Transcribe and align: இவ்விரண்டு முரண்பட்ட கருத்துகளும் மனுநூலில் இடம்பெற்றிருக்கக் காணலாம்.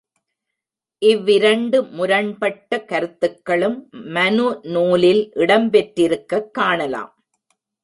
இவ்விரண்டு 1.01 1.83
முரண்பட்ட 1.89 2.79
கருத்துகளும் 2.87 3.77
மனுநூலில் 4.15 5.23
இடம்பெற்றிருக்கக் 5.35 6.51
காணலாம். 6.51 7.13